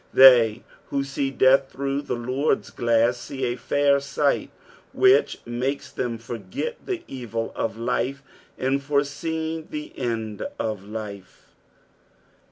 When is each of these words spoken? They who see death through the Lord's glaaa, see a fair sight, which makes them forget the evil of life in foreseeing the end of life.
They 0.15 0.63
who 0.89 1.03
see 1.03 1.29
death 1.29 1.69
through 1.71 2.01
the 2.01 2.15
Lord's 2.15 2.71
glaaa, 2.71 3.13
see 3.13 3.45
a 3.45 3.55
fair 3.55 3.99
sight, 3.99 4.49
which 4.93 5.37
makes 5.45 5.91
them 5.91 6.17
forget 6.17 6.83
the 6.87 7.03
evil 7.07 7.53
of 7.55 7.77
life 7.77 8.23
in 8.57 8.79
foreseeing 8.79 9.67
the 9.69 9.95
end 9.95 10.41
of 10.59 10.83
life. 10.83 11.49